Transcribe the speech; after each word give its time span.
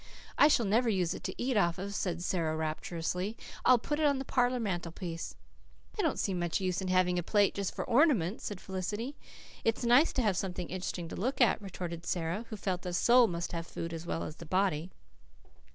"I 0.35 0.47
shall 0.47 0.65
never 0.65 0.89
use 0.89 1.13
it 1.13 1.23
to 1.25 1.39
eat 1.39 1.55
off," 1.55 1.77
said 1.91 2.23
Sara 2.23 2.55
rapturously. 2.57 3.37
"I'll 3.65 3.77
put 3.77 3.99
it 3.99 4.03
up 4.07 4.09
on 4.09 4.17
the 4.17 4.25
parlour 4.25 4.59
mantelpiece." 4.59 5.35
"I 5.95 6.01
don't 6.01 6.17
see 6.17 6.33
much 6.33 6.59
use 6.59 6.81
in 6.81 6.87
having 6.87 7.19
a 7.19 7.21
plate 7.21 7.53
just 7.53 7.75
for 7.75 7.85
ornament," 7.85 8.41
said 8.41 8.59
Felicity. 8.59 9.15
"It's 9.63 9.83
nice 9.85 10.11
to 10.13 10.23
have 10.23 10.35
something 10.37 10.69
interesting 10.69 11.07
to 11.09 11.15
look 11.15 11.39
at," 11.39 11.61
retorted 11.61 12.07
Sara, 12.07 12.47
who 12.49 12.57
felt 12.57 12.81
that 12.81 12.89
the 12.89 12.93
soul 12.95 13.27
must 13.27 13.51
have 13.51 13.67
food 13.67 13.93
as 13.93 14.07
well 14.07 14.23
as 14.23 14.37
the 14.37 14.45
body. 14.47 14.89